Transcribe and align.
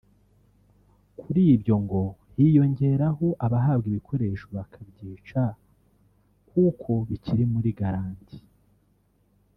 Kuri 1.19 1.41
ibyo 1.55 1.75
ngo 1.83 2.01
hiyongeraho 2.35 3.27
abahabwa 3.45 3.85
ibikoresho 3.91 4.45
bakabyica 4.57 5.41
kuko 6.49 6.91
bikiri 7.09 7.43
muri 7.53 7.69
garanti 7.79 8.35